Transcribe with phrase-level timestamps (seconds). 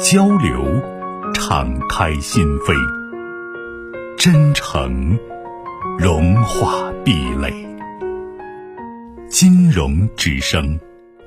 [0.00, 0.64] 交流，
[1.32, 2.74] 敞开心扉；
[4.18, 5.16] 真诚，
[5.98, 7.52] 融化壁垒。
[9.28, 10.78] 金融之声，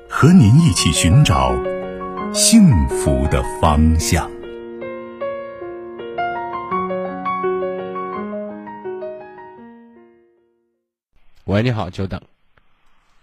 [0.08, 1.54] 和您一起寻找
[2.32, 4.30] 幸福的方向。
[11.44, 12.20] 喂，你好，久等。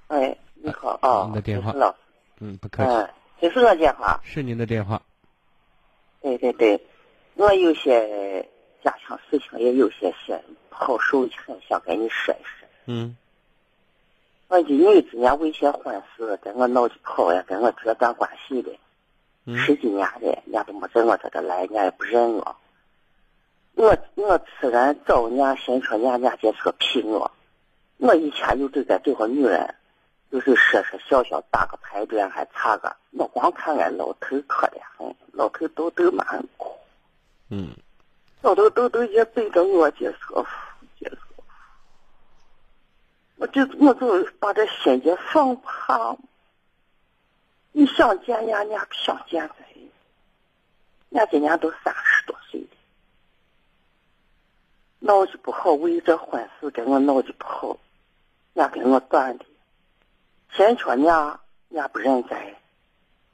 [0.08, 1.96] 哎，你好啊，您的电话老师，
[2.40, 3.10] 嗯，不客气，嗯，
[3.42, 4.20] 这是我电话。
[4.24, 5.02] 是您的电话。
[6.26, 6.82] 对对对，
[7.36, 8.50] 我有些
[8.84, 12.68] 家庭事情，也有些些不好受，很想跟你说一说。
[12.88, 13.16] 嗯
[14.48, 18.72] 我一女子年，为些婚事跟我闹起跑呀，跟我折断关系的，
[19.46, 22.56] 嗯十几年了，人家都没在我这个来，人家也不认我。
[23.76, 27.32] 我我此人找人家先说人家人家就是个屁我，
[27.98, 29.76] 我以前就对待这个女人，
[30.36, 36.78] 就是说说笑笑打个牌边还差个，我光看俺老头可怜很，老头都都蛮苦，
[37.50, 37.70] 嗯
[38.42, 40.50] 老头都都也背着我接受服
[41.00, 41.44] 接受服，
[43.38, 46.18] 我就我就把这心结放不下。
[47.72, 49.56] 你想见人家，人家不想见咱，
[51.12, 52.68] 人家今年都三十多岁了，
[55.00, 57.78] 脑子不好，为这婚事跟我闹的不好，
[58.54, 59.46] 人家跟我断的。
[60.56, 61.40] 先说人家
[61.70, 62.56] 人家不认栽，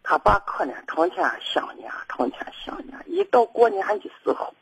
[0.01, 2.97] 他爸可怜成天想人家，成天想人家。
[3.05, 4.53] 一到过年的时候，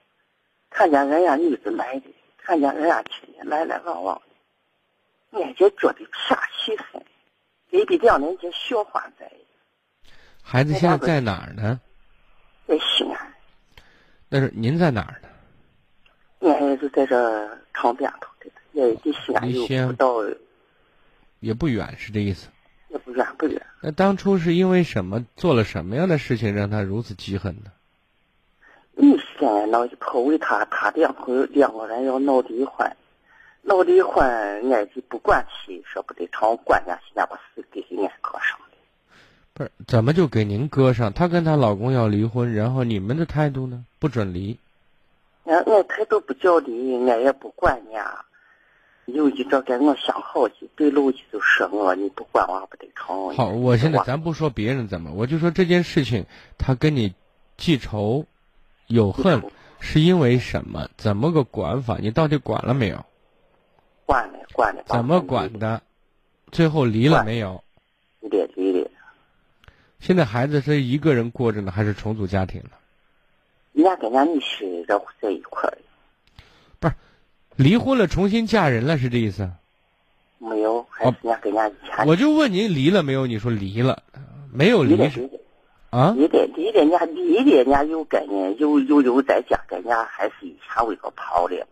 [0.70, 4.22] 看见人家女子来的，看见人家亲戚来来往往
[5.32, 7.02] 的，俺就觉得撇气很，
[7.70, 9.32] 给比两人家笑话在
[10.44, 11.80] 孩子现在在哪儿呢？
[12.68, 13.34] 在西安，
[14.28, 15.30] 那是您在哪儿呢？
[16.52, 20.22] 俺也是在这长边头的，也离西安有不到，
[21.40, 22.50] 也不远，是这意思。
[22.90, 23.62] 也不远不远。
[23.82, 27.72] 那当初是因为什么做了什么样的事情让他如此记恨呢？
[28.96, 32.92] 你现在闹一跑为他，他两口两个人要闹离婚，
[33.62, 34.26] 闹离婚，
[34.72, 38.66] 俺就不管去，说不得成，管家现在把事给俺搁上了。
[39.54, 41.14] 不是，怎么就给您搁上？
[41.14, 43.86] 她跟她老公要离婚，然后你们的态度呢？
[44.00, 44.60] 不准离。
[45.46, 48.26] 俺俺态度不叫离，俺也不管人家。
[49.14, 53.36] 有一个跟我相好的，对路的就说我，你不管我不得成。
[53.36, 56.26] 好，我现在咱不说别人怎么，我就说这件事情，
[56.58, 57.14] 他跟你
[57.58, 58.26] 记仇、
[58.88, 59.44] 有恨，
[59.80, 60.90] 是因为什么？
[60.98, 61.98] 怎么个管法？
[62.00, 63.06] 你到底管了没有？
[64.06, 64.84] 管了管了。
[64.88, 65.52] 怎么管？
[65.60, 65.82] 的？
[66.52, 67.64] 最后离了没有？
[68.22, 68.90] 离了离了，
[70.00, 72.72] 现在孩子是一个人过着呢，还是重组家庭呢？
[73.72, 75.78] 人家跟人家女婿在在一块儿，
[77.60, 79.52] 离婚了，重新嫁人了，是这意思？
[80.38, 83.28] 没有，还是人家跟人家以前我就问您离了没有？
[83.28, 84.02] 你说离了，
[84.50, 85.40] 没有离离的离的。
[85.90, 86.16] 啊？
[86.18, 91.68] 离的离的，人家离的，人家又跟人又又又在家，跟人家还是以前为个跑的。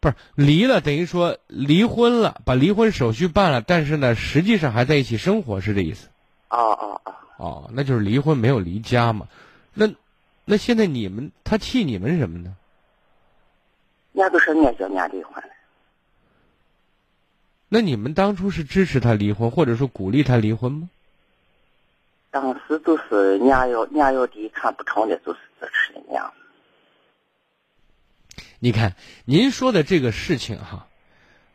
[0.00, 6.08] 不是离了，等于说离婚了，把离婚手续办了，但是呢，实际上还在一起生活，是这意思？
[6.48, 9.28] 哦哦哦，哦，那就是离婚没有离家嘛？
[9.74, 9.90] 那
[10.46, 12.54] 那现在你们他气你们什么呢？
[14.16, 15.50] 人家都说俺叫人家离婚了，
[17.68, 20.88] 那你们当初是支持他离婚，或者说鼓励他离婚吗？
[22.30, 26.32] 当时都是人家要人家要离，看不成的，就是支持人家。
[28.58, 28.96] 你看，
[29.26, 30.86] 您说的这个事情哈，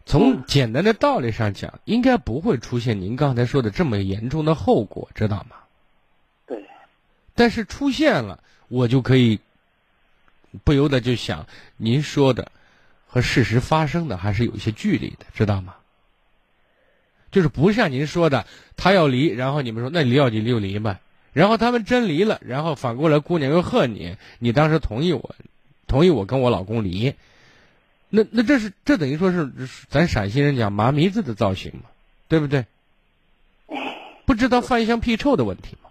[0.05, 5.55] 从简单的道理上讲，应该不会出现您刚才说的这么严重的后果，知道吗？
[6.45, 6.63] 对，
[7.33, 9.39] 但是出现了，我就可以
[10.63, 12.51] 不由得就想，您说的
[13.07, 15.75] 和事实发生的还是有一些距离的，知道吗？
[17.31, 18.45] 就是不像您说的，
[18.75, 20.99] 他要离，然后你们说那离要离就离呗，
[21.31, 25.35] 然后他们真离了，然后反过来姑娘又恨你，你当时同意我，
[25.87, 27.13] 同意我跟我老公离，
[28.09, 29.49] 那那这是这等于说是
[29.87, 31.83] 咱陕西人讲麻迷子的造型嘛，
[32.27, 32.65] 对不对？
[34.25, 35.89] 不知道饭香屁臭的问题嘛？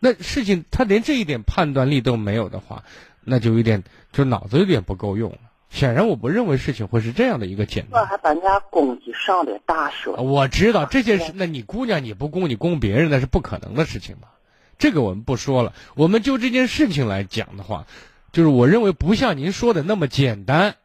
[0.00, 2.84] 那事情他连这一点判断力都没有的话，
[3.24, 3.82] 那就有点
[4.12, 5.38] 就脑子有点不够用了。
[5.70, 8.02] 显然，我不认为事情会是这样的一个简单。
[8.02, 14.28] 我还把人家公鸡上的大学，我知道这件事，那你姑娘你不供，你供别人那是不可能的事情嘛。
[14.78, 15.72] 这个我们不说了。
[15.96, 17.86] 我们就这件事情来讲的话，
[18.30, 20.76] 就是我认为不像您说的那么简单，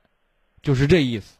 [0.64, 1.36] 就是这意思。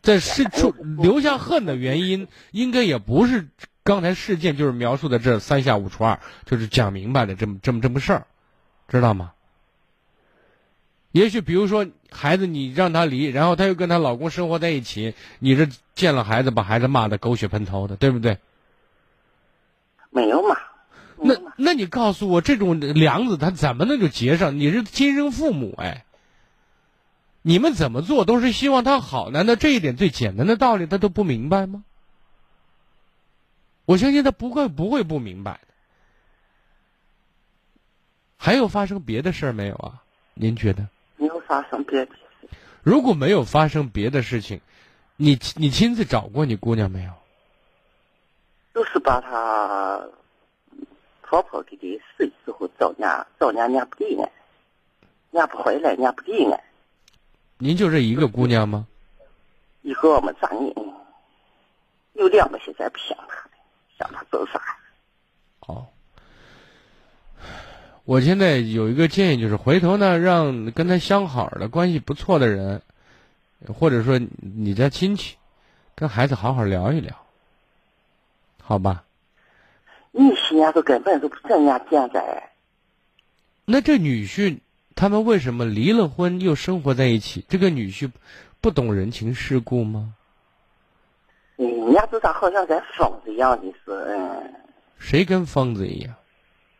[0.00, 3.48] 在是出留下恨的原因，应该也不是
[3.86, 8.26] 刚才事件就是描述的这三下五除二，就是讲明白的这么这么这么事儿，
[8.88, 9.30] 知道吗？
[11.12, 18.38] 也许比如说孩子，你让他离，然后他又跟她老公生活在一起，你这见了孩子把孩子骂的狗血喷头的，对不对？
[20.10, 20.56] 没有嘛？
[21.16, 24.58] 那那你告诉我，这种梁子他怎么能就结上？
[24.58, 26.04] 你是亲生父母哎。
[27.40, 31.84] 你们怎么做都是希望他好，难道这一点最简单的道理他都不明白吗？
[33.86, 35.68] 我相信他不会不会不明白的。
[38.36, 40.02] 还有发生别的事儿没有啊？
[40.34, 40.86] 您觉得？
[41.16, 42.48] 没有发生别的事。
[42.82, 44.60] 如果没有发生别的事情，
[45.16, 47.12] 你你亲自找过你姑娘没有？
[48.74, 50.06] 就是把她
[51.22, 54.30] 婆婆给的死时候找伢找伢伢不理俺，
[55.30, 56.62] 伢不回来伢不理俺。
[57.58, 58.86] 您就这一个姑娘吗？
[59.80, 60.74] 一个没咋你，
[62.12, 63.48] 有两个现在不想他，
[63.98, 64.60] 想他走啥？
[65.60, 65.86] 哦，
[68.04, 72.82] 我现在有一个建议，就是回头呢，让跟他相好的、关系不错的人，
[73.66, 75.36] 或者说你家亲戚，
[75.94, 77.14] 跟孩子好好聊一聊，
[78.62, 79.04] 好吧？
[80.12, 82.50] 你婿伢都根本都不在伢见在。
[83.64, 84.60] 那这女婿？
[84.94, 87.44] 他们为什么离了婚又生活在一起？
[87.50, 88.10] 这个女婿
[88.62, 90.14] 不懂人情世故吗？
[91.56, 94.54] 人家就咋好像跟疯子一样的是，嗯。
[94.98, 96.14] 谁跟疯子一样？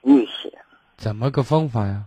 [0.02, 0.52] 女婿。
[0.96, 2.05] 怎么个疯法呀？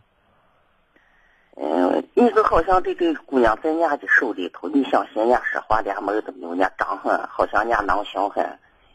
[1.55, 8.43] 嗯，你就好像这个姑娘在伢的手里头，你相信伢说话连门都没有，伢长恨，好像伢囊凶狠。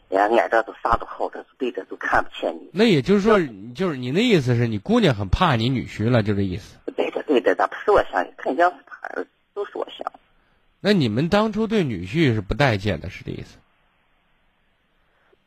[0.09, 2.69] 人家挨着都啥都好着，对着都看不起你。
[2.73, 3.39] 那也就是说，
[3.73, 6.77] 就是你那意思是你姑娘很怕你女婿了，就这意思。
[6.95, 9.09] 对的，对的，那不是我想的，肯定是他，
[9.53, 10.11] 都是我想。
[10.79, 13.57] 那你们当初对女婿是不待见的，是这意思？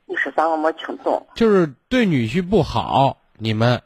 [0.08, 0.48] 你说啥？
[0.48, 1.24] 我没听懂。
[1.34, 3.80] 就是对女婿不好，你们。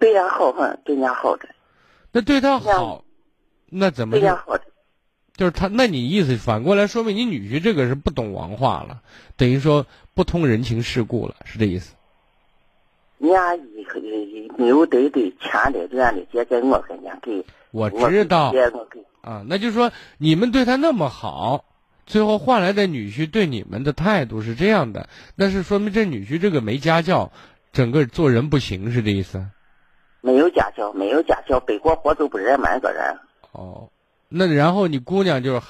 [0.00, 1.48] 对呀，好很，对人好的。
[2.12, 3.04] 那对他好，
[3.66, 4.18] 那怎么？
[4.18, 4.64] 对呀，好的。
[5.36, 9.02] 就是他，那你意思反过来说明你女婿这个是不懂王话了，
[9.36, 9.84] 等于说
[10.14, 11.94] 不通人情世故了，是这意思？
[13.18, 18.52] 伢一没有对对钱的这样的姐姐我跟伢给，我知道
[19.20, 21.64] 啊，那就是说你们对他那么好，
[22.06, 27.30] 最后换来的女婿对你们的态度是这样的，那是说明这女婿这个没家教，
[27.72, 29.44] 整个做人不行，是这意思？
[30.22, 33.18] 没有家教，没有家教，背过活都不认满个人。
[33.52, 33.90] 哦。
[34.28, 35.62] 那然后你姑娘就，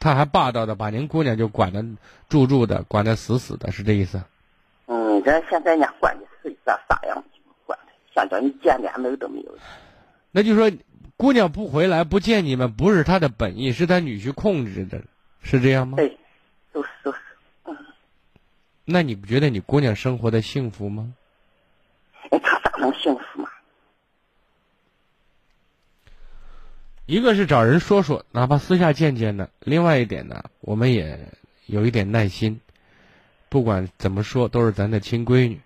[0.00, 1.84] 他还霸道的把您姑娘就管的
[2.28, 4.22] 住住的，管的死死的，是这意思？
[4.86, 7.38] 嗯，这现在人家管的是啥啥样子？
[7.64, 9.54] 管的想叫你见连门都没有。
[10.32, 10.70] 那就说，
[11.16, 15.02] 姑娘不回来不见你们，不是她的本意，是她女婿控制的，
[15.46, 15.96] 是这样吗？
[15.96, 16.18] 对，
[16.72, 17.18] 都是都是。
[17.64, 17.76] 嗯。
[18.84, 21.14] 那你不觉得你姑娘生活的幸福吗？
[22.30, 23.48] 哎，她咋能幸福嘛？
[27.06, 31.16] 一个是找人说说，哪怕私下见见呢；另外一点呢，我们也
[31.66, 32.60] 有一点耐心。
[33.48, 35.60] 不管怎么说，都是咱的亲闺女。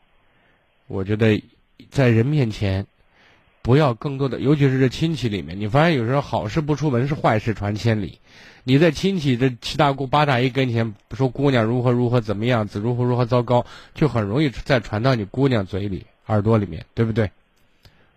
[0.87, 1.43] 我觉得，
[1.91, 2.87] 在人面前，
[3.71, 8.19] 不要更多的，尤其是这亲戚里面，你发现有时候好事不出门，是坏事传千里。
[8.65, 17.31] 你在亲戚这七大姑八大姨跟前说姑娘如何如何怎么样子，如何如何糟糕，就很容易再传到你姑娘嘴里、耳朵里面，对不对？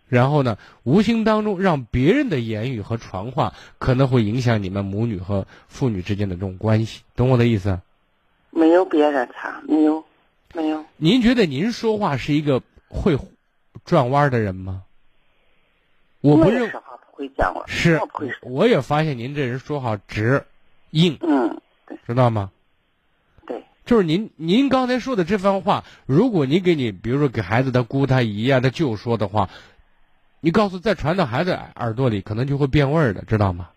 [0.08, 7.80] 然后呢，无形当中让别人的言语和传话可能会影响你们母女和父女之间的这种关系，懂我的意思？
[8.50, 10.04] 没有别人他，没有，
[10.56, 10.84] 没有。
[10.98, 13.16] 您觉得您说话是一个会
[13.86, 14.82] 转弯的人吗？
[16.24, 16.72] 我不认。
[17.12, 17.64] 会转弯。
[17.68, 18.00] 是，
[18.42, 20.44] 我也发现您这人说话直、
[20.90, 21.16] 硬。
[21.22, 22.50] 嗯，对知道吗？
[23.46, 23.64] 对。
[23.86, 29.50] 就是您，您刚才说的这番话，如果你给你，比如说给孩子他姑、他姨呀、他舅说的话。
[30.40, 33.70] 你告诉再传到孩子耳朵里，可能就会变味儿的，知道吗？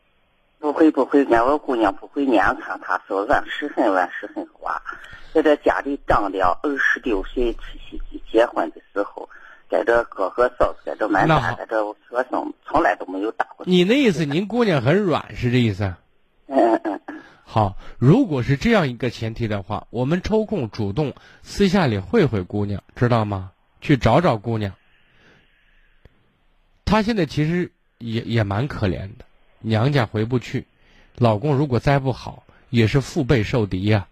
[0.58, 4.82] 不会不会，俺我姑娘不会念看，她说俺是很俺是很话，
[5.34, 9.28] 在这家里长了二十六岁七夕节结婚的时候，
[9.68, 13.64] 在这哥哥嫂子在这买单，在这学生从来都没有打过。
[13.66, 15.94] 你那意思，您姑娘很软是这意思？
[16.46, 17.20] 嗯嗯嗯。
[17.44, 23.52] 好，如果是这样一个前提的话，我们抽空主动私下里会会姑娘，知道吗？
[23.80, 24.72] 去找找姑娘。
[26.84, 29.24] 她现在其实也也蛮可怜的，
[29.60, 30.66] 娘家回不去，
[31.16, 34.06] 老公如果再不好，也是腹背受敌呀。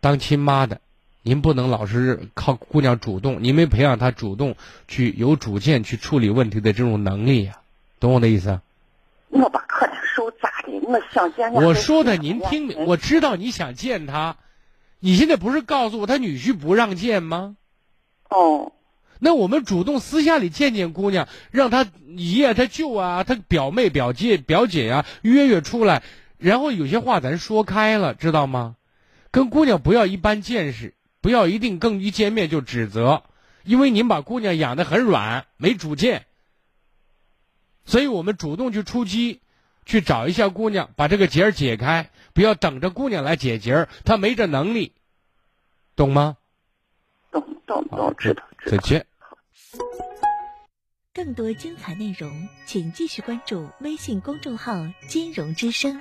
[0.00, 0.80] 当亲妈的，
[1.22, 4.56] 您不能老是靠姑娘主动，您没培养她主动
[4.88, 7.58] 去有主见去处理问题的这种能力呀、
[8.00, 8.60] 懂我的意思？
[9.28, 14.36] 我把可怜手扎的，我想见我说的您听明，我知道你想见他，
[14.98, 17.56] 你现在不是告诉我他女婿不让见吗？
[18.28, 18.72] 哦，
[19.20, 21.86] 那我们主动私下里见见姑娘，让她
[22.16, 26.02] 爷、她舅啊、她表妹、表姐、表姐呀、约约出来，
[26.38, 28.74] 然后有些话咱说开了，知道吗？
[29.30, 33.22] 跟姑娘不要一般见识，不要一定更一见面就指责，
[33.62, 36.26] 因为您把姑娘养得很软，没主见，
[37.84, 39.40] 所以我们主动去出击，
[39.86, 44.92] 去找一下姑娘，把这个结儿解开，不要等着姑娘来解结儿，她没这能力，
[45.96, 46.36] 懂吗？
[47.30, 48.76] 懂懂懂，知道知道。
[48.76, 49.06] 再见。
[51.14, 54.74] 更多精彩内容，请继续关注微信公众号
[55.08, 56.00] “金融之声”。